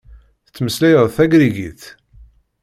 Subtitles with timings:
[0.45, 1.83] Tettmeslayeḍ tagrigit?